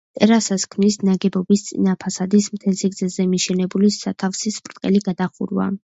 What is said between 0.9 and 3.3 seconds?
ნაგებობის წინა ფასადის მთელ სიგრძეზე